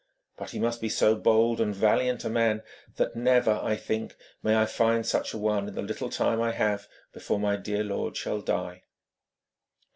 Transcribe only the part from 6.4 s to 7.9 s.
I have before my dear